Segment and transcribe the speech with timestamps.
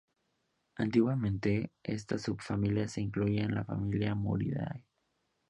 [0.77, 4.87] Antiguamente, esta subfamilia se incluía en la familia Muridae.